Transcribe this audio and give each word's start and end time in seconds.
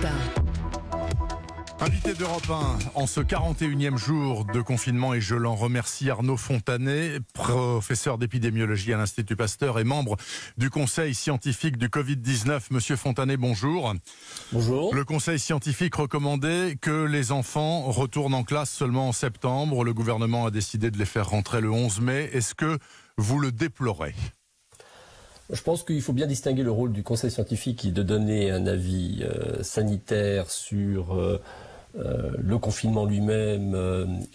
matin. 0.00 0.14
Invité 1.78 2.14
d'Europe 2.14 2.48
1 2.48 2.78
en 2.94 3.06
ce 3.06 3.20
41e 3.20 3.98
jour 3.98 4.46
de 4.46 4.62
confinement 4.62 5.12
et 5.12 5.20
je 5.20 5.34
l'en 5.34 5.54
remercie 5.54 6.08
Arnaud 6.08 6.38
Fontanet, 6.38 7.20
professeur 7.34 8.16
d'épidémiologie 8.16 8.94
à 8.94 8.96
l'Institut 8.96 9.36
Pasteur 9.36 9.78
et 9.78 9.84
membre 9.84 10.16
du 10.56 10.70
conseil 10.70 11.14
scientifique 11.14 11.76
du 11.76 11.88
Covid-19. 11.88 12.68
Monsieur 12.70 12.96
Fontanet, 12.96 13.36
bonjour. 13.36 13.92
Bonjour. 14.52 14.94
Le 14.94 15.04
conseil 15.04 15.38
scientifique 15.38 15.94
recommandait 15.94 16.76
que 16.80 17.04
les 17.04 17.30
enfants 17.30 17.82
retournent 17.82 18.34
en 18.34 18.44
classe 18.44 18.70
seulement 18.70 19.08
en 19.08 19.12
septembre. 19.12 19.84
Le 19.84 19.92
gouvernement 19.92 20.46
a 20.46 20.50
décidé 20.50 20.90
de 20.90 20.98
les 20.98 21.04
faire 21.04 21.28
rentrer 21.28 21.60
le 21.60 21.70
11 21.70 22.00
mai. 22.00 22.30
Est-ce 22.32 22.54
que 22.54 22.78
vous 23.18 23.38
le 23.38 23.52
déplorez? 23.52 24.14
Je 25.50 25.62
pense 25.62 25.82
qu'il 25.84 26.02
faut 26.02 26.12
bien 26.12 26.26
distinguer 26.26 26.62
le 26.62 26.70
rôle 26.70 26.92
du 26.92 27.02
conseil 27.02 27.30
scientifique 27.30 27.78
qui 27.78 27.88
est 27.88 27.92
de 27.92 28.02
donner 28.02 28.50
un 28.50 28.66
avis 28.66 29.22
euh, 29.22 29.62
sanitaire 29.62 30.50
sur 30.50 31.14
euh, 31.14 31.40
euh, 31.98 32.30
le 32.38 32.58
confinement 32.58 33.04
lui-même 33.04 33.76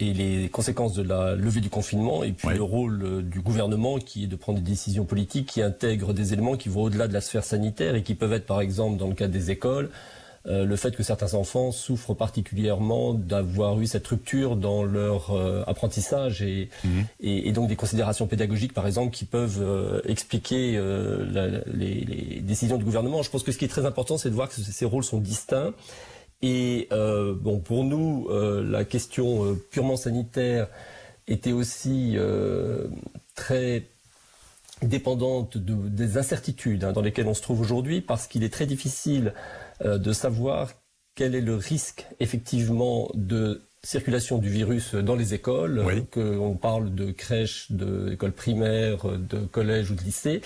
et 0.00 0.12
les 0.14 0.48
conséquences 0.48 0.94
de 0.94 1.02
la 1.02 1.36
levée 1.36 1.60
du 1.60 1.70
confinement, 1.70 2.24
et 2.24 2.32
puis 2.32 2.48
le 2.48 2.62
rôle 2.62 3.22
du 3.22 3.40
gouvernement 3.40 3.98
qui 3.98 4.24
est 4.24 4.26
de 4.26 4.36
prendre 4.36 4.58
des 4.58 4.70
décisions 4.70 5.04
politiques 5.04 5.46
qui 5.46 5.62
intègrent 5.62 6.12
des 6.12 6.32
éléments 6.32 6.56
qui 6.56 6.68
vont 6.68 6.82
au-delà 6.82 7.08
de 7.08 7.12
la 7.12 7.20
sphère 7.20 7.44
sanitaire 7.44 7.94
et 7.94 8.02
qui 8.02 8.14
peuvent 8.14 8.32
être, 8.32 8.46
par 8.46 8.60
exemple, 8.60 8.96
dans 8.98 9.06
le 9.06 9.14
cadre 9.14 9.32
des 9.32 9.50
écoles, 9.50 9.90
le 10.44 10.74
fait 10.76 10.96
que 10.96 11.02
certains 11.02 11.34
enfants 11.34 11.70
souffrent 11.70 12.14
particulièrement 12.14 13.14
d'avoir 13.14 13.80
eu 13.80 13.86
cette 13.86 14.06
rupture 14.06 14.56
dans 14.56 14.82
leur 14.82 15.30
apprentissage 15.68 16.42
et, 16.42 16.68
mhm. 16.84 17.04
et, 17.20 17.48
et, 17.48 17.52
donc 17.52 17.68
des 17.68 17.76
considérations 17.76 18.26
pédagogiques, 18.26 18.74
par 18.74 18.86
exemple, 18.86 19.12
qui 19.14 19.24
peuvent 19.24 20.02
expliquer 20.04 20.72
les, 21.72 22.04
les, 22.04 22.40
décisions 22.40 22.76
du 22.76 22.84
gouvernement. 22.84 23.22
Je 23.22 23.30
pense 23.30 23.44
que 23.44 23.52
ce 23.52 23.58
qui 23.58 23.64
est 23.64 23.68
très 23.68 23.86
important, 23.86 24.18
c'est 24.18 24.30
de 24.30 24.34
voir 24.34 24.48
que 24.48 24.54
ces 24.54 24.84
rôles 24.84 25.04
sont 25.04 25.18
distincts 25.18 25.72
et 26.42 26.88
euh, 26.92 27.34
bon, 27.34 27.60
pour 27.60 27.84
nous, 27.84 28.26
euh, 28.30 28.62
la 28.68 28.84
question 28.84 29.44
euh, 29.44 29.54
purement 29.54 29.96
sanitaire 29.96 30.68
était 31.28 31.52
aussi 31.52 32.16
très 33.36 33.84
dépendante 34.82 35.58
des 35.58 36.18
incertitudes 36.18 36.84
hein, 36.84 36.92
dans 36.92 37.02
lesquelles 37.02 37.28
on 37.28 37.34
se 37.34 37.42
trouve 37.42 37.60
aujourd'hui, 37.60 38.00
parce 38.00 38.26
qu'il 38.26 38.44
est 38.44 38.52
très 38.52 38.66
difficile 38.66 39.34
de 39.84 40.12
savoir 40.12 40.70
quel 41.14 41.34
est 41.34 41.40
le 41.40 41.56
risque 41.56 42.06
effectivement 42.20 43.10
de 43.14 43.62
circulation 43.82 44.38
du 44.38 44.48
virus 44.48 44.94
dans 44.94 45.16
les 45.16 45.34
écoles, 45.34 45.84
qu'on 46.12 46.56
parle 46.56 46.94
de 46.94 47.10
crèches, 47.10 47.70
d'écoles 47.72 48.32
primaires, 48.32 49.06
de 49.18 49.38
collèges 49.46 49.90
ou 49.90 49.94
de 49.94 50.02
lycées. 50.02 50.40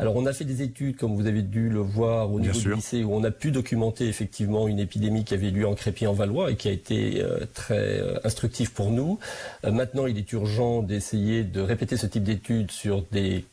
Alors 0.00 0.16
on 0.16 0.24
a 0.24 0.32
fait 0.32 0.46
des 0.46 0.62
études, 0.62 0.96
comme 0.96 1.14
vous 1.14 1.26
avez 1.26 1.42
dû 1.42 1.68
le 1.68 1.80
voir 1.80 2.32
au 2.32 2.40
niveau 2.40 2.58
du 2.58 2.74
lycée, 2.74 3.04
où 3.04 3.14
on 3.14 3.22
a 3.22 3.30
pu 3.30 3.50
documenter 3.50 4.08
effectivement 4.08 4.66
une 4.66 4.78
épidémie 4.78 5.24
qui 5.24 5.34
avait 5.34 5.50
lieu 5.50 5.68
en 5.68 5.74
Crépy-en-Valois 5.74 6.52
et 6.52 6.56
qui 6.56 6.68
a 6.68 6.70
été 6.70 7.20
euh, 7.22 7.40
très 7.52 8.00
euh, 8.00 8.18
instructif 8.24 8.70
pour 8.72 8.92
nous. 8.92 9.18
Euh, 9.66 9.72
maintenant, 9.72 10.06
il 10.06 10.16
est 10.16 10.32
urgent 10.32 10.80
d'essayer 10.80 11.44
de 11.44 11.60
répéter 11.60 11.98
ce 11.98 12.06
type 12.06 12.22
d'études 12.22 12.70
sur 12.70 13.02
des 13.12 13.44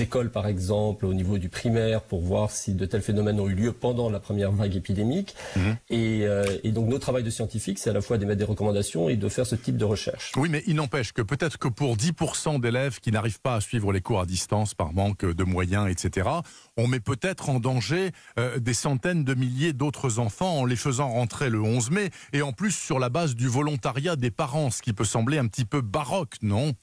écoles, 0.00 0.30
par 0.30 0.48
exemple, 0.48 1.06
au 1.06 1.14
niveau 1.14 1.38
du 1.38 1.48
primaire, 1.48 2.00
pour 2.00 2.22
voir 2.22 2.50
si 2.50 2.74
de 2.74 2.86
tels 2.86 3.02
phénomènes 3.02 3.38
ont 3.38 3.48
eu 3.48 3.54
lieu 3.54 3.70
pendant 3.70 4.10
la 4.10 4.18
première 4.18 4.50
vague 4.50 4.74
épidémique. 4.74 5.36
Mhm. 5.54 5.76
Et, 5.90 6.24
et, 6.64 6.72
donc 6.72 6.88
notre 6.88 7.02
travail 7.02 7.22
de 7.22 7.30
scientifique, 7.30 7.78
c'est 7.78 7.90
à 7.90 7.92
la 7.92 8.00
fois 8.00 8.18
d'émettre 8.18 8.38
des 8.38 8.44
recommandations 8.44 9.08
et 9.08 9.16
de 9.16 9.28
faire 9.28 9.46
ce 9.46 9.54
type 9.54 9.76
de 9.76 9.84
recherche. 9.84 10.32
Oui, 10.36 10.48
mais 10.50 10.64
il 10.66 10.74
n'empêche 10.74 11.12
que 11.12 11.22
peut-être 11.22 11.56
que 11.56 11.68
pour 11.68 11.96
10% 11.96 12.60
d'élèves 12.60 12.98
qui 12.98 13.12
n'arrivent 13.12 13.40
pas 13.40 13.54
à 13.54 13.60
suivre 13.60 13.92
les 13.92 14.00
cours 14.00 14.20
à 14.20 14.26
distance 14.26 14.74
par 14.74 14.92
manque 14.92 15.24
de 15.24 15.44
moyens, 15.44 15.83
etc., 15.86 16.28
on 16.76 16.86
met 16.86 17.00
peut-être 17.00 17.48
en 17.48 17.60
danger 17.60 18.12
euh, 18.38 18.58
des 18.58 18.74
centaines 18.74 19.24
de 19.24 19.34
milliers 19.34 19.72
d'autres 19.72 20.18
enfants 20.18 20.58
en 20.60 20.64
les 20.64 20.76
faisant 20.76 21.10
rentrer 21.10 21.50
le 21.50 21.60
11 21.60 21.90
mai, 21.90 22.10
et 22.32 22.42
en 22.42 22.52
plus 22.52 22.72
sur 22.72 22.98
la 22.98 23.08
base 23.08 23.34
du 23.34 23.48
volontariat 23.48 24.16
des 24.16 24.30
parents, 24.30 24.70
ce 24.70 24.82
qui 24.82 24.92
peut 24.92 25.04
sembler 25.04 25.38
un 25.38 25.46
petit 25.46 25.64
peu 25.64 25.80
baroque, 25.80 26.36
non? 26.42 26.74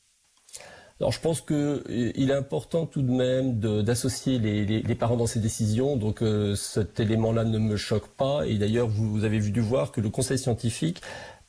Alors 1.02 1.12
je 1.12 1.20
pense 1.20 1.42
qu'il 1.42 1.56
euh, 1.56 2.12
est 2.16 2.32
important 2.32 2.86
tout 2.86 3.02
de 3.02 3.10
même 3.10 3.60
d'associer 3.60 4.38
les, 4.38 4.96
parents 4.96 5.18
dans 5.18 5.26
ces 5.26 5.40
décisions. 5.40 5.98
Donc 5.98 6.22
euh, 6.22 6.54
cet 6.54 7.00
élément-là 7.00 7.44
ne 7.44 7.58
me 7.58 7.76
choque 7.76 8.08
pas. 8.10 8.46
Et 8.46 8.60
d'ailleurs, 8.60 8.88
vous, 8.88 9.24
avez 9.24 9.40
vu 9.40 9.50
dû 9.50 9.62
voir 9.62 9.92
que 9.92 10.00
le 10.00 10.12
Conseil 10.12 10.38
scientifique 10.38 11.02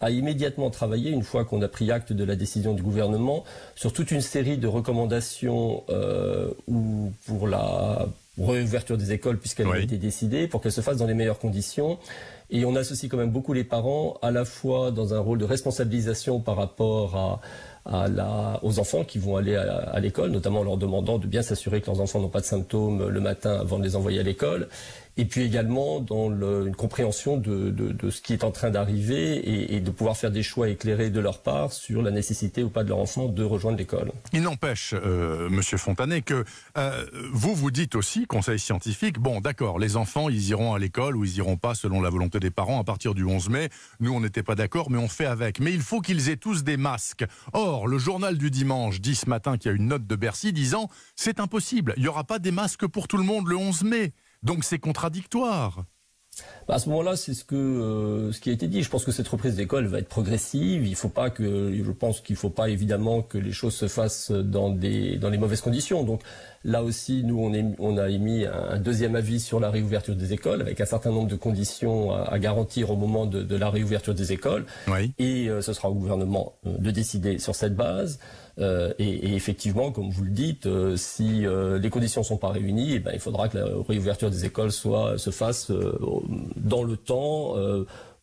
a 0.02 0.10
immédiatement 0.10 0.68
travaillé, 0.68 1.10
une 1.10 1.22
fois 1.22 1.44
qu'on 1.44 1.62
a 1.62 1.68
pris 1.68 1.90
acte 1.90 2.12
de 2.12 2.24
la 2.24 2.36
décision 2.36 2.74
du 2.74 2.82
gouvernement, 2.82 3.44
sur 3.74 3.92
toute 3.92 4.10
une 4.10 4.20
série 4.20 4.58
de 4.58 4.66
recommandations 4.66 5.84
euh, 5.88 6.50
ou 6.66 7.12
pour 7.26 7.48
la 7.48 8.08
réouverture 8.38 8.98
des 8.98 9.12
écoles 9.12 9.38
puisqu'elle 9.38 9.68
a 9.68 9.78
été 9.78 9.98
décidée, 9.98 10.48
pour 10.48 10.60
qu'elle 10.60 10.72
se 10.72 10.80
fasse 10.80 10.96
dans 10.96 11.06
les 11.06 11.14
meilleures 11.14 11.38
conditions. 11.38 11.98
Et 12.50 12.64
on 12.66 12.76
associe 12.76 13.10
quand 13.10 13.16
même 13.16 13.30
beaucoup 13.30 13.54
les 13.54 13.64
parents, 13.64 14.18
à 14.20 14.30
la 14.30 14.44
fois 14.44 14.90
dans 14.90 15.14
un 15.14 15.20
rôle 15.20 15.38
de 15.38 15.44
responsabilisation 15.44 16.40
par 16.40 16.56
rapport 16.56 17.40
à, 17.86 18.08
la, 18.08 18.60
aux 18.62 18.78
enfants 18.78 19.04
qui 19.04 19.18
vont 19.18 19.36
aller 19.36 19.56
à, 19.56 19.98
l'école, 20.00 20.30
notamment 20.30 20.60
en 20.60 20.64
leur 20.64 20.76
demandant 20.76 21.18
de 21.18 21.26
bien 21.26 21.42
s'assurer 21.42 21.80
que 21.80 21.86
leurs 21.86 22.00
enfants 22.00 22.20
n'ont 22.20 22.28
pas 22.28 22.40
de 22.40 22.44
symptômes 22.44 23.08
le 23.08 23.20
matin 23.20 23.58
avant 23.60 23.78
de 23.78 23.84
les 23.84 23.96
envoyer 23.96 24.20
à 24.20 24.22
l'école, 24.22 24.68
et 25.16 25.24
puis 25.24 25.42
également 25.42 26.00
dans 26.00 26.30
une 26.30 26.74
compréhension 26.74 27.36
de, 27.36 28.10
ce 28.10 28.20
qui 28.20 28.32
est 28.32 28.44
en 28.44 28.50
train 28.50 28.70
d'arriver 28.70 29.36
et, 29.36 29.76
et, 29.76 29.80
de 29.80 29.90
pouvoir 29.90 30.16
faire 30.16 30.30
des 30.30 30.42
choix 30.42 30.68
éclairés 30.68 31.10
de 31.10 31.20
leur 31.20 31.42
part 31.42 31.72
sur 31.72 32.02
la 32.02 32.10
nécessité 32.10 32.62
ou 32.62 32.70
pas 32.70 32.82
de 32.84 32.88
leur 32.88 32.98
enfant 32.98 33.26
de 33.26 33.44
rejoindre 33.44 33.78
l'école. 33.78 34.12
Il 34.32 34.42
n'empêche, 34.42 34.94
euh, 34.94 35.50
Monsieur 35.50 35.76
Fontanet, 35.76 36.22
que 36.22 36.44
euh, 36.78 37.04
vous 37.32 37.54
vous 37.54 37.70
dites 37.70 37.94
aussi, 37.94 38.26
conseil 38.26 38.58
scientifique, 38.58 39.18
bon 39.18 39.40
d'accord, 39.40 39.78
les 39.78 39.96
enfants 39.96 40.28
ils 40.28 40.48
iront 40.48 40.74
à 40.74 40.78
l'école 40.78 41.16
ou 41.16 41.24
ils 41.24 41.36
iront 41.36 41.56
pas 41.56 41.74
selon 41.74 42.00
la 42.00 42.10
volonté 42.10 42.40
des 42.40 42.50
parents 42.50 42.80
à 42.80 42.84
partir 42.84 43.14
du 43.14 43.24
11 43.24 43.50
mai. 43.50 43.68
Nous 44.00 44.12
on 44.12 44.20
n'était 44.20 44.42
pas 44.42 44.54
d'accord, 44.54 44.90
mais 44.90 44.98
on 44.98 45.08
fait 45.08 45.26
avec. 45.26 45.60
Mais 45.60 45.72
il 45.72 45.82
faut 45.82 46.00
qu'ils 46.00 46.30
aient 46.30 46.36
tous 46.36 46.64
des 46.64 46.76
masques. 46.76 47.24
Or, 47.52 47.86
le 47.86 47.98
journal 47.98 48.38
du 48.38 48.50
dimanche 48.50 49.00
dit 49.00 49.14
ce 49.14 49.28
matin 49.28 49.58
qu'il 49.58 49.70
y 49.70 49.74
a 49.74 49.76
une 49.76 49.88
note 49.88 50.06
de 50.06 50.16
Bercy 50.16 50.52
disant 50.52 50.88
c'est 51.16 51.40
impossible, 51.40 51.94
il 51.96 52.02
n'y 52.02 52.08
aura 52.08 52.24
pas 52.24 52.38
des 52.38 52.52
masques 52.52 52.86
pour 52.86 53.08
tout 53.08 53.18
le 53.18 53.24
monde 53.24 53.48
le 53.48 53.56
11 53.56 53.84
mai. 53.84 54.12
Donc 54.42 54.64
c'est 54.64 54.78
contradictoire. 54.78 55.84
Bah, 56.68 56.74
à 56.74 56.78
ce 56.78 56.88
moment-là, 56.90 57.16
c'est 57.16 57.34
ce 57.34 57.44
que 57.44 57.54
euh, 57.54 58.32
ce 58.32 58.40
qui 58.40 58.50
a 58.50 58.52
été 58.52 58.68
dit. 58.68 58.82
Je 58.82 58.90
pense 58.90 59.04
que 59.04 59.12
cette 59.12 59.28
reprise 59.28 59.56
d'école 59.56 59.86
va 59.86 59.98
être 59.98 60.08
progressive. 60.08 60.86
Il 60.86 60.94
faut 60.94 61.08
pas 61.08 61.30
que, 61.30 61.72
je 61.72 61.90
pense 61.92 62.20
qu'il 62.20 62.36
faut 62.36 62.50
pas 62.50 62.68
évidemment 62.68 63.22
que 63.22 63.38
les 63.38 63.52
choses 63.52 63.74
se 63.74 63.88
fassent 63.88 64.30
dans 64.30 64.70
des 64.70 65.16
dans 65.16 65.30
les 65.30 65.38
mauvaises 65.38 65.60
conditions. 65.60 66.04
Donc 66.04 66.22
là 66.64 66.82
aussi, 66.82 67.24
nous 67.24 67.38
on, 67.38 67.52
est, 67.52 67.64
on 67.78 67.98
a 67.98 68.08
émis 68.08 68.46
un 68.46 68.78
deuxième 68.78 69.16
avis 69.16 69.40
sur 69.40 69.60
la 69.60 69.70
réouverture 69.70 70.14
des 70.14 70.32
écoles 70.32 70.60
avec 70.60 70.80
un 70.80 70.84
certain 70.86 71.10
nombre 71.10 71.28
de 71.28 71.36
conditions 71.36 72.12
à, 72.12 72.38
garantir 72.38 72.90
au 72.90 72.96
moment 72.96 73.26
de, 73.26 73.56
la 73.56 73.70
réouverture 73.70 74.14
des 74.14 74.32
écoles. 74.32 74.64
Et 75.18 75.48
euh, 75.48 75.60
ce 75.60 75.72
sera 75.72 75.90
au 75.90 75.94
gouvernement 75.94 76.54
euh, 76.66 76.76
de 76.78 76.90
décider 76.90 77.38
sur 77.38 77.54
cette 77.54 77.74
base. 77.74 78.18
Euh, 78.58 78.92
et, 78.98 79.34
effectivement, 79.34 79.92
comme 79.92 80.10
vous 80.10 80.24
le 80.24 80.30
dites, 80.30 80.66
euh, 80.66 80.96
si 80.96 81.46
euh, 81.46 81.78
les 81.78 81.90
conditions 81.90 82.22
sont 82.22 82.36
pas 82.36 82.50
réunies, 82.50 82.94
eh 82.94 82.98
ben, 82.98 83.12
il 83.14 83.20
faudra 83.20 83.48
que 83.48 83.58
la 83.58 83.64
réouverture 83.88 84.30
des 84.30 84.44
écoles 84.44 84.72
soit 84.72 85.18
se 85.18 85.30
fasse 85.30 85.72
dans 86.56 86.84
le 86.84 86.96
temps 86.96 87.54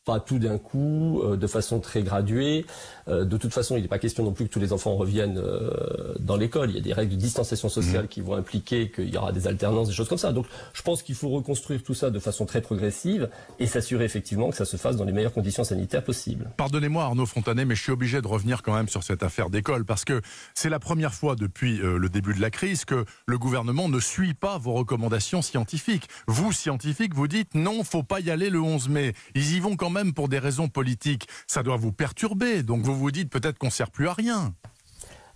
pas 0.05 0.19
tout 0.19 0.39
d'un 0.39 0.57
coup, 0.57 1.21
euh, 1.21 1.37
de 1.37 1.47
façon 1.47 1.79
très 1.79 2.01
graduée. 2.03 2.65
Euh, 3.07 3.25
de 3.25 3.37
toute 3.37 3.53
façon, 3.53 3.75
il 3.75 3.81
n'est 3.81 3.87
pas 3.87 3.99
question 3.99 4.23
non 4.23 4.31
plus 4.31 4.47
que 4.47 4.51
tous 4.51 4.59
les 4.59 4.73
enfants 4.73 4.95
reviennent 4.95 5.37
euh, 5.37 6.15
dans 6.19 6.35
l'école. 6.35 6.69
Il 6.71 6.75
y 6.75 6.79
a 6.79 6.81
des 6.81 6.93
règles 6.93 7.11
de 7.11 7.19
distanciation 7.19 7.69
sociale 7.69 8.05
mmh. 8.05 8.07
qui 8.07 8.21
vont 8.21 8.35
impliquer 8.35 8.89
qu'il 8.89 9.09
y 9.09 9.17
aura 9.17 9.31
des 9.31 9.47
alternances, 9.47 9.87
des 9.89 9.93
choses 9.93 10.09
comme 10.09 10.17
ça. 10.17 10.31
Donc, 10.31 10.45
je 10.73 10.81
pense 10.81 11.03
qu'il 11.03 11.15
faut 11.15 11.29
reconstruire 11.29 11.83
tout 11.83 11.93
ça 11.93 12.09
de 12.09 12.19
façon 12.19 12.45
très 12.45 12.61
progressive 12.61 13.29
et 13.59 13.67
s'assurer 13.67 14.05
effectivement 14.05 14.49
que 14.49 14.55
ça 14.55 14.65
se 14.65 14.77
fasse 14.77 14.95
dans 14.95 15.05
les 15.05 15.11
meilleures 15.11 15.33
conditions 15.33 15.63
sanitaires 15.63 16.03
possibles. 16.03 16.49
Pardonnez-moi 16.57 17.03
Arnaud 17.03 17.25
Fontanet, 17.25 17.65
mais 17.65 17.75
je 17.75 17.83
suis 17.83 17.91
obligé 17.91 18.21
de 18.21 18.27
revenir 18.27 18.63
quand 18.63 18.73
même 18.73 18.89
sur 18.89 19.03
cette 19.03 19.21
affaire 19.21 19.49
d'école 19.49 19.85
parce 19.85 20.05
que 20.05 20.21
c'est 20.55 20.69
la 20.69 20.79
première 20.79 21.13
fois 21.13 21.35
depuis 21.35 21.77
le 21.77 22.09
début 22.09 22.33
de 22.33 22.41
la 22.41 22.49
crise 22.49 22.85
que 22.85 23.05
le 23.25 23.37
gouvernement 23.37 23.89
ne 23.89 23.99
suit 23.99 24.33
pas 24.33 24.57
vos 24.57 24.73
recommandations 24.73 25.41
scientifiques. 25.41 26.07
Vous, 26.27 26.51
scientifiques, 26.51 27.13
vous 27.13 27.27
dites 27.27 27.53
non, 27.53 27.83
faut 27.83 28.03
pas 28.03 28.19
y 28.19 28.31
aller 28.31 28.49
le 28.49 28.61
11 28.61 28.89
mai. 28.89 29.13
Ils 29.35 29.55
y 29.55 29.59
vont 29.59 29.75
quand 29.75 29.89
même 29.89 29.98
pour 30.13 30.29
des 30.29 30.39
raisons 30.39 30.67
politiques, 30.67 31.27
ça 31.47 31.63
doit 31.63 31.77
vous 31.77 31.91
perturber. 31.91 32.63
Donc 32.63 32.81
vous 32.81 32.95
vous 32.95 33.11
dites 33.11 33.29
peut-être 33.29 33.57
qu'on 33.57 33.69
sert 33.69 33.91
plus 33.91 34.07
à 34.07 34.13
rien. 34.13 34.53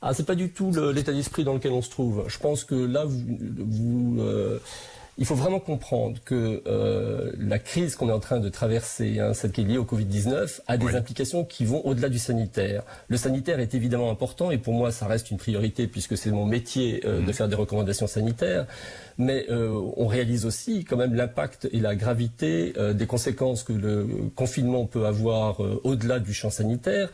Ah, 0.02 0.14
c'est 0.14 0.26
pas 0.26 0.36
du 0.36 0.50
tout 0.50 0.72
l'état 0.94 1.14
d'esprit 1.14 1.46
dans 1.46 1.54
lequel 1.54 1.72
on 1.72 1.82
se 1.82 1.90
trouve. 1.90 2.26
Je 2.28 2.38
pense 2.38 2.66
que 2.66 2.76
là, 2.76 3.06
vous, 3.06 4.18
euh, 4.20 4.60
il 5.18 5.26
faut 5.26 5.36
vraiment 5.36 5.60
comprendre 5.60 6.20
que 6.26 6.64
euh, 6.66 7.32
la 7.38 7.60
crise 7.60 7.96
qu'on 7.96 8.10
est 8.10 8.14
en 8.14 8.20
train 8.20 8.40
de 8.40 8.50
traverser, 8.50 9.20
hein, 9.20 9.34
celle 9.34 9.52
qui 9.52 9.62
est 9.62 9.64
liée 9.64 9.78
au 9.78 9.86
Covid-19, 9.86 10.62
a 10.68 10.78
des 10.78 10.96
implications 10.96 11.44
qui 11.44 11.66
vont 11.66 11.86
au-delà 11.86 12.10
du 12.10 12.20
sanitaire. 12.20 12.84
Le 13.10 13.18
sanitaire 13.18 13.60
est 13.60 13.76
évidemment 13.76 14.10
important 14.10 14.50
et 14.50 14.58
pour 14.58 14.74
moi, 14.74 14.92
ça 14.92 15.06
reste 15.06 15.30
une 15.30 15.38
priorité 15.38 15.88
puisque 15.88 16.18
c'est 16.18 16.32
mon 16.32 16.46
métier 16.46 17.02
euh, 17.06 17.22
de 17.22 17.30
mmh. 17.30 17.34
faire 17.34 17.48
des 17.48 17.56
recommandations 17.56 18.08
sanitaires 18.08 18.66
mais 19.18 19.46
euh, 19.50 19.70
on 19.98 20.08
réalise 20.08 20.46
aussi 20.46 20.86
quand 20.86 20.98
même 20.98 21.14
l'impact 21.14 21.68
et 21.72 21.80
la 21.80 21.96
gravité 21.96 22.74
euh, 22.78 22.94
des 22.94 23.06
conséquences 23.06 23.64
que 23.64 23.74
le 23.74 24.08
confinement 24.36 24.86
peut 24.86 25.06
avoir 25.06 25.64
euh, 25.64 25.80
au-delà 25.84 26.20
du 26.20 26.34
champ 26.34 26.50
sanitaire, 26.50 27.10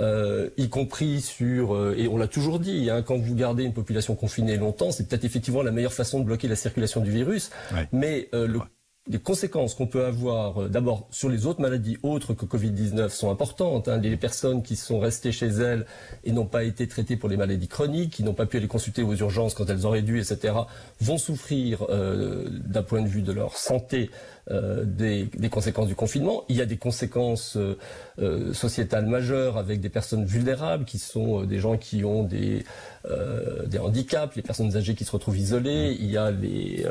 y 0.00 0.68
compris 0.68 1.20
sur, 1.20 1.92
et 1.96 2.08
on 2.08 2.16
l'a 2.16 2.28
toujours 2.28 2.58
dit, 2.58 2.90
hein, 2.90 3.02
quand 3.02 3.18
vous 3.18 3.34
gardez 3.34 3.64
une 3.64 3.74
population 3.74 4.14
confinée 4.14 4.56
longtemps, 4.56 4.90
c'est 4.90 5.08
peut-être 5.08 5.24
effectivement 5.24 5.62
la 5.62 5.70
meilleure 5.70 5.92
façon 5.92 6.20
de 6.20 6.24
bloquer 6.24 6.48
la 6.48 6.56
circulation 6.56 7.00
du 7.00 7.10
virus, 7.10 7.50
mais 7.92 8.28
le 8.32 8.60
les 9.08 9.18
conséquences 9.18 9.74
qu'on 9.74 9.88
peut 9.88 10.04
avoir 10.04 10.62
euh, 10.62 10.68
d'abord 10.68 11.08
sur 11.10 11.28
les 11.28 11.46
autres 11.46 11.60
maladies 11.60 11.98
autres 12.02 12.34
que 12.34 12.46
Covid-19 12.46 13.08
sont 13.08 13.30
importantes. 13.30 13.88
Hein. 13.88 13.98
Les 13.98 14.16
personnes 14.16 14.62
qui 14.62 14.76
sont 14.76 15.00
restées 15.00 15.32
chez 15.32 15.48
elles 15.48 15.86
et 16.24 16.30
n'ont 16.30 16.46
pas 16.46 16.62
été 16.62 16.86
traitées 16.86 17.16
pour 17.16 17.28
les 17.28 17.36
maladies 17.36 17.68
chroniques, 17.68 18.12
qui 18.12 18.22
n'ont 18.22 18.34
pas 18.34 18.46
pu 18.46 18.58
aller 18.58 18.68
consulter 18.68 19.02
aux 19.02 19.14
urgences 19.14 19.54
quand 19.54 19.68
elles 19.68 19.86
auraient 19.86 20.02
dû, 20.02 20.20
etc., 20.20 20.54
vont 21.00 21.18
souffrir 21.18 21.84
euh, 21.88 22.48
d'un 22.48 22.82
point 22.82 23.02
de 23.02 23.08
vue 23.08 23.22
de 23.22 23.32
leur 23.32 23.56
santé 23.56 24.10
euh, 24.50 24.82
des, 24.84 25.28
des, 25.36 25.48
conséquences 25.48 25.86
du 25.86 25.94
confinement. 25.94 26.42
Il 26.48 26.56
y 26.56 26.62
a 26.62 26.66
des 26.66 26.76
conséquences 26.76 27.56
euh, 27.56 27.78
euh 28.18 28.52
sociétales 28.52 29.06
majeures 29.06 29.56
avec 29.56 29.80
des 29.80 29.88
personnes 29.88 30.24
vulnérables 30.24 30.84
qui 30.84 30.98
sont 30.98 31.44
des 31.44 31.60
gens 31.60 31.76
qui 31.76 32.04
ont 32.04 32.24
des, 32.24 32.64
des 33.66 33.78
handicaps, 33.78 34.34
les 34.34 34.42
personnes 34.42 34.76
âgées 34.76 34.94
qui 34.96 35.04
se 35.04 35.12
retrouvent 35.12 35.38
isolées. 35.38 35.96
Il 35.98 36.10
y 36.10 36.16
a 36.16 36.32
les, 36.32 36.84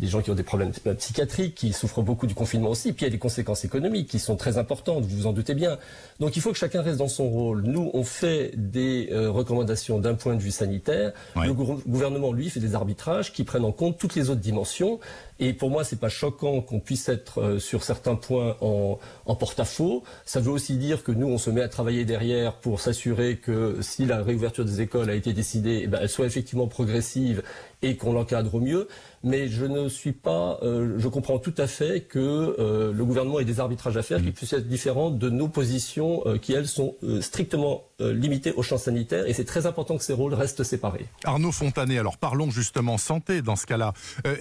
les 0.00 0.06
gens 0.06 0.20
qui 0.22 0.30
ont 0.30 0.34
des 0.34 0.42
problèmes 0.42 0.72
psychiatriques 0.98 1.54
qui 1.54 1.72
souffrent 1.72 2.02
beaucoup 2.02 2.26
du 2.26 2.34
confinement 2.34 2.70
aussi. 2.70 2.92
Puis 2.92 3.04
il 3.04 3.08
y 3.08 3.08
a 3.08 3.12
des 3.12 3.18
conséquences 3.18 3.64
économiques 3.64 4.08
qui 4.08 4.18
sont 4.18 4.36
très 4.36 4.56
importantes, 4.56 5.04
vous 5.04 5.16
vous 5.16 5.26
en 5.26 5.32
doutez 5.32 5.54
bien. 5.54 5.78
Donc 6.20 6.36
il 6.36 6.42
faut 6.42 6.52
que 6.52 6.58
chacun 6.58 6.82
reste 6.82 6.98
dans 6.98 7.08
son 7.08 7.28
rôle. 7.28 7.62
Nous, 7.62 7.90
on 7.92 8.04
fait 8.04 8.52
des 8.56 9.08
recommandations 9.10 9.98
d'un 9.98 10.14
point 10.14 10.34
de 10.34 10.40
vue 10.40 10.50
sanitaire. 10.50 11.12
Le 11.36 11.52
gouvernement, 11.52 12.32
lui, 12.32 12.48
fait 12.48 12.60
des 12.60 12.74
arbitrages 12.74 13.32
qui 13.32 13.44
prennent 13.44 13.64
en 13.64 13.72
compte 13.72 13.98
toutes 13.98 14.14
les 14.14 14.30
autres 14.30 14.40
dimensions. 14.40 14.98
Et 15.40 15.52
pour 15.52 15.68
moi, 15.68 15.84
c'est 15.84 15.98
pas 15.98 16.08
choquant 16.08 16.60
qu'on 16.74 16.80
puisse 16.80 17.08
être 17.08 17.40
euh, 17.40 17.58
sur 17.60 17.84
certains 17.84 18.16
points 18.16 18.56
en, 18.60 18.98
porte-à-faux. 19.36 20.02
Ça 20.24 20.40
veut 20.40 20.50
aussi 20.50 20.76
dire 20.76 21.04
que 21.04 21.12
nous, 21.12 21.28
on 21.28 21.38
se 21.38 21.50
met 21.50 21.60
à 21.60 21.68
travailler 21.68 22.04
derrière 22.04 22.54
pour 22.54 22.80
s'assurer 22.80 23.36
que 23.36 23.78
si 23.80 24.06
la 24.06 24.22
réouverture 24.22 24.64
des 24.64 24.80
écoles 24.80 25.08
a 25.08 25.14
été 25.14 25.32
décidée, 25.32 25.82
eh 25.84 25.86
ben, 25.86 26.00
elle 26.02 26.08
soit 26.08 26.26
effectivement 26.26 26.66
progressive 26.66 27.42
et 27.84 27.96
qu'on 27.96 28.12
l'encadre 28.12 28.54
au 28.54 28.60
mieux. 28.60 28.88
Mais 29.22 29.48
je 29.48 29.64
ne 29.64 29.88
suis 29.88 30.12
pas, 30.12 30.58
euh, 30.62 30.96
je 30.98 31.08
comprends 31.08 31.38
tout 31.38 31.54
à 31.56 31.66
fait 31.66 32.02
que 32.02 32.18
euh, 32.58 32.92
le 32.92 33.04
gouvernement 33.04 33.40
ait 33.40 33.46
des 33.46 33.58
arbitrages 33.58 33.96
à 33.96 34.02
faire 34.02 34.20
qui 34.20 34.28
mmh. 34.28 34.32
puissent 34.32 34.52
être 34.52 34.68
différents 34.68 35.10
de 35.10 35.30
nos 35.30 35.48
positions 35.48 36.22
euh, 36.26 36.36
qui, 36.36 36.52
elles, 36.52 36.68
sont 36.68 36.96
strictement 37.20 37.84
limitées 38.00 38.52
au 38.52 38.62
champ 38.62 38.76
sanitaire. 38.76 39.26
Et 39.26 39.32
c'est 39.32 39.44
très 39.44 39.66
important 39.66 39.96
que 39.96 40.02
ces 40.02 40.12
rôles 40.12 40.34
restent 40.34 40.64
séparés. 40.64 41.06
Arnaud 41.22 41.52
Fontanet, 41.52 41.96
alors 41.98 42.18
parlons 42.18 42.50
justement 42.50 42.98
santé 42.98 43.40
dans 43.40 43.54
ce 43.54 43.66
cas-là. 43.66 43.92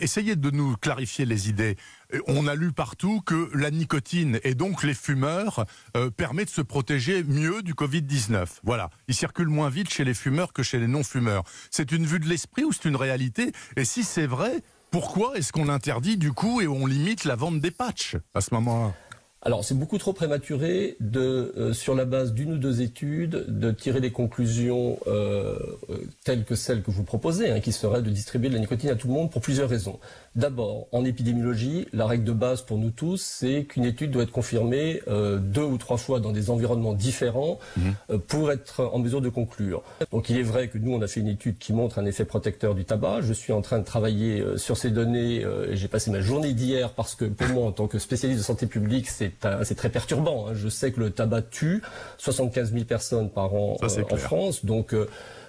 essayez 0.02 0.36
de 0.36 0.50
nous 0.50 0.76
clarifier 0.76 1.26
les 1.26 1.50
idées. 1.50 1.76
On 2.28 2.48
a 2.48 2.56
lu 2.56 2.72
partout 2.72 3.22
que 3.22 3.50
la 3.54 3.70
nicotine 3.70 4.40
et 4.44 4.56
donc 4.56 4.84
les 4.84 4.96
fumeurs 4.96 5.66
permet 6.18 6.46
de 6.46 6.50
se 6.50 6.62
protéger 6.62 7.24
mieux 7.24 7.62
du 7.62 7.76
Covid-19. 7.76 8.48
Voilà, 8.64 8.90
il 9.08 9.14
circule 9.14 9.50
moins 9.50 9.70
vite 9.70 9.92
chez 9.92 10.04
les 10.04 10.16
fumeurs 10.16 10.52
que 10.52 10.64
chez 10.64 10.80
les 10.80 10.88
non-fumeurs. 10.88 11.44
C'est 11.70 11.92
une 11.92 12.06
vue 12.06 12.20
de 12.20 12.28
l'esprit 12.28 12.64
ou 12.64 12.72
c'est 12.72 12.86
une 12.86 12.96
réalité? 12.96 13.33
Et 13.78 13.86
si 13.86 14.04
c'est 14.04 14.28
vrai, 14.28 14.62
pourquoi 14.92 15.36
est-ce 15.38 15.52
qu'on 15.52 15.66
l'interdit 15.66 16.18
du 16.18 16.32
coup 16.32 16.62
et 16.62 16.68
on 16.68 16.86
limite 16.86 17.26
la 17.26 17.36
vente 17.36 17.60
des 17.60 17.72
patchs 17.72 18.16
à 18.34 18.42
ce 18.42 18.54
moment-là? 18.54 18.94
Alors 19.46 19.66
c'est 19.66 19.78
beaucoup 19.78 19.98
trop 19.98 20.14
prématuré 20.14 20.96
de, 21.02 21.54
euh, 21.58 21.74
sur 21.74 21.96
la 21.96 22.06
base 22.06 22.34
d'une 22.34 22.54
ou 22.54 22.58
deux 22.58 22.82
études, 22.82 23.46
de 23.50 23.72
tirer 23.72 24.00
des 24.00 24.12
conclusions 24.12 25.00
euh, 25.06 25.60
euh, 25.90 25.98
telles 26.24 26.46
que 26.46 26.56
celles 26.56 26.82
que 26.82 26.92
vous 26.92 27.04
proposez, 27.04 27.52
hein, 27.52 27.60
qui 27.60 27.74
seraient 27.74 28.02
de 28.02 28.10
distribuer 28.10 28.48
de 28.48 28.54
la 28.54 28.62
nicotine 28.62 28.90
à 28.90 28.96
tout 28.96 29.08
le 29.08 29.14
monde 29.14 29.32
pour 29.32 29.42
plusieurs 29.42 29.68
raisons. 29.68 30.00
D'abord, 30.36 30.88
en 30.92 31.06
épidémiologie, 31.06 31.88
la 31.94 32.08
règle 32.08 32.24
de 32.24 32.32
base 32.32 32.62
pour 32.62 32.78
nous 32.78 32.90
tous, 32.90 33.22
c'est 33.22 33.66
qu'une 33.66 33.86
étude 33.86 34.12
doit 34.12 34.24
être 34.24 34.32
confirmée 34.32 35.02
deux 35.08 35.64
ou 35.64 35.78
trois 35.78 35.98
fois 35.98 36.20
dans 36.20 36.32
des 36.32 36.50
environnements 36.50 36.94
différents 36.94 37.60
mmh. 37.78 38.18
pour 38.28 38.52
être 38.52 38.90
en 38.94 39.00
mesure 39.00 39.22
de 39.22 39.30
conclure. 39.30 39.84
Donc 40.12 40.30
il 40.30 40.38
est 40.38 40.44
vrai 40.44 40.70
que 40.70 40.78
nous, 40.78 40.94
on 40.94 41.02
a 41.02 41.08
fait 41.08 41.20
une 41.20 41.28
étude 41.28 41.58
qui 41.60 41.72
montre 41.72 42.00
un 42.00 42.06
effet 42.06 42.26
protecteur 42.26 42.74
du 42.74 42.84
tabac. 42.84 43.22
Je 43.22 43.34
suis 43.34 43.54
en 43.54 43.62
train 43.62 43.80
de 43.80 43.84
travailler 43.84 44.44
sur 44.58 44.78
ces 44.78 44.90
données 44.90 45.46
et 45.70 45.76
j'ai 45.76 45.88
passé 45.88 46.10
ma 46.10 46.22
journée 46.22 46.54
d'hier 46.54 46.92
parce 46.92 47.16
que 47.16 47.26
pour 47.26 47.48
moi, 47.50 47.68
en 47.68 47.72
tant 47.72 47.88
que 47.88 48.00
spécialiste 48.00 48.40
de 48.40 48.46
santé 48.46 48.66
publique, 48.66 49.10
c'est 49.10 49.40
très 49.76 49.90
perturbant. 49.90 50.48
Hein. 50.48 50.54
Je 50.56 50.70
sais 50.70 50.92
que 50.92 51.00
le 51.00 51.12
tabac 51.12 51.44
tue 51.44 51.82
75 52.18 52.74
000 52.74 52.86
personnes 52.86 53.30
par 53.30 53.54
an 53.54 53.78
euh, 53.82 54.04
en 54.12 54.18
France, 54.18 54.66
donc 54.66 54.96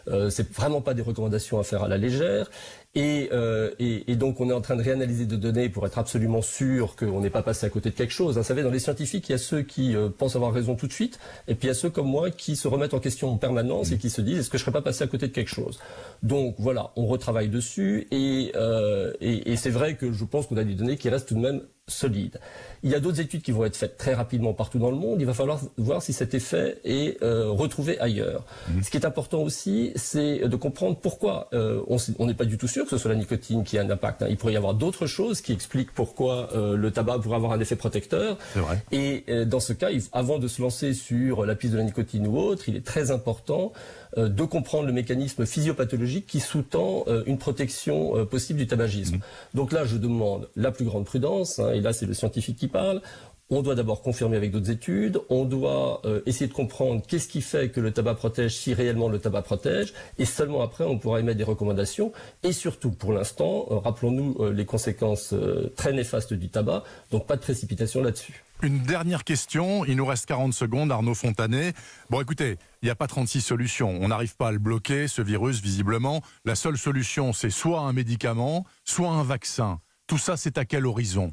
euh, 0.08 0.30
c'est 0.30 0.50
vraiment 0.52 0.80
pas 0.80 0.94
des 0.94 1.02
recommandations 1.02 1.58
à 1.58 1.64
faire 1.64 1.82
à 1.82 1.88
la 1.88 1.98
légère. 1.98 2.50
Et, 2.96 3.30
euh, 3.32 3.70
et, 3.80 4.12
et, 4.12 4.14
donc 4.14 4.40
on 4.40 4.48
est 4.48 4.52
en 4.52 4.60
train 4.60 4.76
de 4.76 4.82
réanalyser 4.82 5.26
des 5.26 5.36
données 5.36 5.68
pour 5.68 5.84
être 5.84 5.98
absolument 5.98 6.42
sûr 6.42 6.94
qu'on 6.94 7.20
n'est 7.20 7.30
pas 7.30 7.42
passé 7.42 7.66
à 7.66 7.68
côté 7.68 7.90
de 7.90 7.94
quelque 7.96 8.12
chose. 8.12 8.38
Vous 8.38 8.44
savez, 8.44 8.62
dans 8.62 8.70
les 8.70 8.78
scientifiques, 8.78 9.28
il 9.28 9.32
y 9.32 9.34
a 9.34 9.38
ceux 9.38 9.62
qui 9.62 9.96
euh, 9.96 10.08
pensent 10.16 10.36
avoir 10.36 10.52
raison 10.52 10.76
tout 10.76 10.86
de 10.86 10.92
suite, 10.92 11.18
et 11.48 11.56
puis 11.56 11.66
il 11.66 11.68
y 11.68 11.72
a 11.72 11.74
ceux 11.74 11.90
comme 11.90 12.06
moi 12.06 12.30
qui 12.30 12.54
se 12.54 12.68
remettent 12.68 12.94
en 12.94 13.00
question 13.00 13.30
en 13.30 13.36
permanence 13.36 13.90
et 13.90 13.98
qui 13.98 14.10
se 14.10 14.20
disent 14.20 14.38
est-ce 14.38 14.50
que 14.50 14.58
je 14.58 14.62
serais 14.62 14.72
pas 14.72 14.82
passé 14.82 15.02
à 15.02 15.08
côté 15.08 15.26
de 15.26 15.32
quelque 15.32 15.50
chose? 15.50 15.80
Donc 16.22 16.54
voilà, 16.58 16.92
on 16.94 17.06
retravaille 17.06 17.48
dessus, 17.48 18.06
et, 18.12 18.52
euh, 18.54 19.12
et 19.20 19.56
c'est 19.56 19.70
vrai 19.70 19.96
que 19.96 20.12
je 20.12 20.24
pense 20.24 20.46
qu'on 20.46 20.56
a 20.56 20.64
des 20.64 20.74
données 20.74 20.96
qui 20.96 21.08
restent 21.08 21.28
tout 21.28 21.34
de 21.34 21.40
même 21.40 21.62
solides. 21.86 22.40
Il 22.82 22.90
y 22.90 22.94
a 22.94 23.00
d'autres 23.00 23.20
études 23.20 23.42
qui 23.42 23.52
vont 23.52 23.64
être 23.64 23.76
faites 23.76 23.98
très 23.98 24.14
rapidement 24.14 24.54
partout 24.54 24.78
dans 24.78 24.90
le 24.90 24.96
monde. 24.96 25.20
Il 25.20 25.26
va 25.26 25.34
falloir 25.34 25.60
voir 25.76 26.02
si 26.02 26.12
cet 26.14 26.32
effet 26.34 26.78
est 26.84 27.22
euh, 27.22 27.50
retrouvé 27.50 27.98
ailleurs. 28.00 28.44
Mmh. 28.68 28.82
Ce 28.82 28.90
qui 28.90 28.96
est 28.96 29.04
important 29.04 29.42
aussi, 29.42 29.92
c'est 29.94 30.48
de 30.48 30.56
comprendre 30.56 30.96
pourquoi 30.96 31.48
euh, 31.52 31.82
on 32.18 32.26
n'est 32.26 32.34
pas 32.34 32.46
du 32.46 32.56
tout 32.56 32.68
sûr 32.68 32.84
que 32.84 32.90
ce 32.90 32.98
soit 32.98 33.10
la 33.10 33.18
nicotine 33.18 33.64
qui 33.64 33.78
a 33.78 33.82
un 33.82 33.90
impact. 33.90 34.22
Hein. 34.22 34.26
Il 34.30 34.38
pourrait 34.38 34.54
y 34.54 34.56
avoir 34.56 34.74
d'autres 34.74 35.06
choses 35.06 35.42
qui 35.42 35.52
expliquent 35.52 35.92
pourquoi 35.92 36.50
euh, 36.54 36.76
le 36.76 36.90
tabac 36.90 37.18
pourrait 37.18 37.36
avoir 37.36 37.52
un 37.52 37.60
effet 37.60 37.76
protecteur. 37.76 38.38
Vrai. 38.54 38.82
Et 38.92 39.24
dans 39.46 39.60
ce 39.60 39.74
cas, 39.74 39.90
il, 39.90 40.02
avant 40.12 40.38
de 40.38 40.48
se 40.48 40.62
lancer 40.62 40.94
sur 40.94 41.44
la 41.44 41.54
piste 41.54 41.72
de 41.74 41.78
la 41.78 41.84
nicotine 41.84 42.26
ou 42.26 42.38
autre, 42.38 42.68
il 42.68 42.76
est 42.76 42.84
très 42.84 43.10
important 43.10 43.72
de 44.16 44.44
comprendre 44.44 44.86
le 44.86 44.92
mécanisme 44.92 45.44
physiopathologique 45.44 46.26
qui 46.26 46.38
sous-tend 46.38 47.04
une 47.26 47.36
protection 47.36 48.24
possible 48.26 48.60
du 48.60 48.66
tabagisme. 48.66 49.16
Mmh. 49.16 49.20
Donc 49.54 49.72
là, 49.72 49.84
je 49.84 49.96
demande 49.96 50.48
la 50.54 50.70
plus 50.70 50.84
grande 50.84 51.04
prudence, 51.04 51.58
hein, 51.58 51.73
et 51.74 51.80
là 51.80 51.92
c'est 51.92 52.06
le 52.06 52.14
scientifique 52.14 52.56
qui 52.56 52.68
parle, 52.68 53.02
on 53.50 53.62
doit 53.62 53.74
d'abord 53.74 54.02
confirmer 54.02 54.36
avec 54.36 54.50
d'autres 54.50 54.70
études, 54.70 55.20
on 55.28 55.44
doit 55.44 56.00
euh, 56.06 56.22
essayer 56.26 56.46
de 56.46 56.52
comprendre 56.52 57.02
qu'est-ce 57.06 57.28
qui 57.28 57.42
fait 57.42 57.68
que 57.70 57.80
le 57.80 57.92
tabac 57.92 58.14
protège 58.14 58.56
si 58.56 58.72
réellement 58.72 59.08
le 59.08 59.18
tabac 59.18 59.42
protège, 59.42 59.92
et 60.18 60.24
seulement 60.24 60.62
après 60.62 60.84
on 60.84 60.98
pourra 60.98 61.20
émettre 61.20 61.38
des 61.38 61.44
recommandations. 61.44 62.12
Et 62.42 62.52
surtout, 62.52 62.90
pour 62.90 63.12
l'instant, 63.12 63.66
euh, 63.70 63.78
rappelons-nous 63.78 64.36
euh, 64.40 64.52
les 64.52 64.64
conséquences 64.64 65.34
très 65.76 65.92
néfastes 65.92 66.32
du 66.32 66.48
tabac, 66.48 66.84
donc 67.10 67.26
pas 67.26 67.36
de 67.36 67.42
précipitation 67.42 68.02
là-dessus. 68.02 68.42
Une 68.62 68.78
dernière 68.78 69.24
question, 69.24 69.84
il 69.84 69.96
nous 69.96 70.06
reste 70.06 70.26
40 70.26 70.54
secondes, 70.54 70.90
Arnaud 70.90 71.14
Fontanet. 71.14 71.74
Bon 72.08 72.22
écoutez, 72.22 72.56
il 72.80 72.86
n'y 72.86 72.90
a 72.90 72.94
pas 72.94 73.06
36 73.06 73.42
solutions, 73.42 73.98
on 74.00 74.08
n'arrive 74.08 74.36
pas 74.36 74.48
à 74.48 74.52
le 74.52 74.58
bloquer, 74.58 75.06
ce 75.06 75.20
virus, 75.20 75.60
visiblement. 75.60 76.22
La 76.46 76.54
seule 76.54 76.78
solution, 76.78 77.32
c'est 77.34 77.50
soit 77.50 77.80
un 77.80 77.92
médicament, 77.92 78.64
soit 78.84 79.10
un 79.10 79.22
vaccin. 79.22 79.80
Tout 80.06 80.18
ça, 80.18 80.36
c'est 80.36 80.56
à 80.56 80.64
quel 80.64 80.86
horizon? 80.86 81.32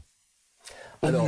Alors, 1.01 1.27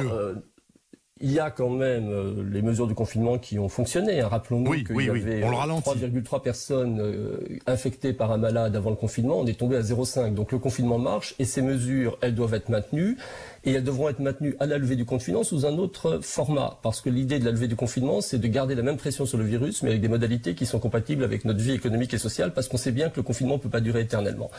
il 1.24 1.31
y 1.31 1.40
a 1.40 1.52
quand 1.52 1.70
même 1.70 2.10
euh, 2.10 2.44
les 2.51 2.62
mesures 2.62 2.86
de 2.86 2.94
confinement 2.94 3.38
qui 3.38 3.58
ont 3.58 3.70
fonctionné. 3.70 4.20
Hein. 4.20 4.27
Rappelons-nous 4.27 4.74
qu'il 4.84 5.06
y 5.06 5.10
avait 5.10 5.42
3,3 5.42 6.42
personnes 6.42 7.00
euh, 7.00 7.38
infectées 7.65 8.12
par 8.12 8.32
un 8.34 8.38
malade 8.38 8.75
avant 8.75 8.89
le 8.89 8.98
confinement. 8.98 9.39
On 9.39 9.46
est 9.46 9.58
tombé 9.58 9.77
à 9.77 9.82
0,5. 9.82 10.34
Donc 10.34 10.51
le 10.51 10.60
confinement 10.60 11.00
marche 11.00 11.34
et 11.39 11.46
ces 11.46 11.62
mesures, 11.62 12.18
elles 12.22 12.36
doivent 12.36 12.56
être 12.56 12.68
maintenues 12.68 13.18
et 13.65 13.72
elles 13.72 13.84
devront 13.84 14.10
être 14.10 14.20
maintenues 14.20 14.55
à 14.60 14.65
la 14.65 14.77
levée 14.77 14.96
du 14.96 15.05
confinement 15.05 15.43
sous 15.43 15.65
un 15.65 15.77
autre 15.77 16.20
format. 16.22 16.79
Parce 16.84 17.01
que 17.01 17.10
l'idée 17.10 17.39
de 17.39 17.46
la 17.46 17.51
levée 17.51 17.67
du 17.67 17.75
confinement, 17.75 18.22
c'est 18.22 18.39
de 18.39 18.48
garder 18.48 18.75
la 18.75 18.82
même 18.82 18.98
pression 18.98 19.25
sur 19.25 19.38
le 19.38 19.46
virus, 19.46 19.84
mais 19.84 19.89
avec 19.89 20.01
des 20.01 20.08
modalités 20.08 20.55
qui 20.55 20.65
sont 20.65 20.79
compatibles 20.79 21.24
avec 21.24 21.46
notre 21.46 21.60
vie 21.60 21.74
économique 21.74 22.13
et 22.13 22.17
sociale, 22.17 22.53
parce 22.53 22.67
qu'on 22.67 22.77
sait 22.77 22.91
bien 22.91 23.10
que 23.10 23.17
le 23.17 23.24
confinement 23.24 23.55
ne 23.55 23.60
peut 23.60 23.70
pas 23.70 23.82
durer 23.82 24.01
éternellement. 24.01 24.51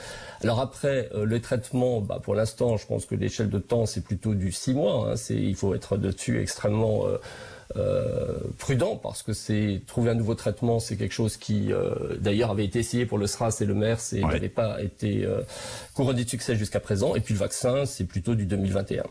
Alors 0.42 0.60
après, 0.60 1.10
euh, 1.14 1.24
le 1.24 1.40
traitement, 1.40 2.00
bah, 2.00 2.20
pour 2.22 2.34
l'instant, 2.34 2.76
je 2.76 2.86
pense 2.86 3.06
que 3.06 3.14
l'échelle 3.14 3.50
de 3.50 3.58
temps, 3.58 3.86
c'est 3.86 4.02
plutôt 4.02 4.34
du 4.34 4.52
6 4.52 4.74
mois. 4.74 5.12
Hein. 5.12 5.14
il 5.30 5.54
faut 5.54 5.74
être 5.74 5.96
dessus 5.96 6.40
extrêmement... 6.40 7.06
Euh, 7.06 7.18
euh, 7.76 8.38
prudent 8.58 8.96
parce 8.96 9.22
que 9.22 9.32
c'est 9.32 9.82
trouver 9.86 10.10
un 10.10 10.14
nouveau 10.14 10.34
traitement, 10.34 10.80
c'est 10.80 10.96
quelque 10.96 11.14
chose 11.14 11.36
qui 11.36 11.72
euh, 11.72 12.16
d'ailleurs 12.18 12.50
avait 12.50 12.64
été 12.64 12.78
essayé 12.78 13.06
pour 13.06 13.18
le 13.18 13.26
SRAS 13.26 13.58
et 13.60 13.64
le 13.64 13.74
MERS 13.74 14.12
et 14.12 14.20
n'avait 14.20 14.48
pas 14.48 14.82
été 14.82 15.24
euh, 15.24 15.40
couronné 15.94 16.24
de 16.24 16.28
succès 16.28 16.56
jusqu'à 16.56 16.80
présent. 16.80 17.14
Et 17.14 17.20
puis 17.20 17.34
le 17.34 17.40
vaccin, 17.40 17.86
c'est 17.86 18.04
plutôt 18.04 18.34
du 18.34 18.46
2021. 18.46 19.04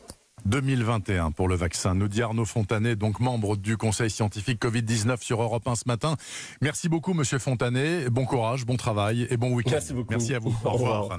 2021 0.45 1.31
pour 1.31 1.47
le 1.47 1.55
vaccin. 1.55 1.95
Nous 1.95 2.07
dit 2.07 2.21
Arnaud 2.21 2.45
Fontanet, 2.45 2.95
donc 2.95 3.19
membre 3.19 3.55
du 3.55 3.77
Conseil 3.77 4.09
scientifique 4.09 4.61
Covid-19 4.61 5.21
sur 5.21 5.41
Europe 5.41 5.67
1 5.67 5.75
ce 5.75 5.83
matin. 5.87 6.15
Merci 6.61 6.89
beaucoup, 6.89 7.13
Monsieur 7.13 7.39
Fontanet. 7.39 8.09
Bon 8.09 8.25
courage, 8.25 8.65
bon 8.65 8.75
travail 8.75 9.27
et 9.29 9.37
bon 9.37 9.53
week-end. 9.53 9.71
Merci 9.71 9.93
beaucoup. 9.93 10.11
Merci 10.11 10.35
à 10.35 10.39
vous. 10.39 10.55
Au 10.65 10.71
revoir. 10.71 11.09